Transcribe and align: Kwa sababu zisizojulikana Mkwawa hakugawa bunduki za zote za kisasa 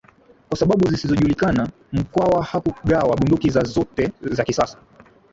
Kwa 0.49 0.57
sababu 0.57 0.89
zisizojulikana 0.89 1.69
Mkwawa 1.91 2.43
hakugawa 2.43 3.17
bunduki 3.17 3.49
za 3.49 3.61
zote 3.63 4.11
za 4.21 4.43
kisasa 4.43 4.77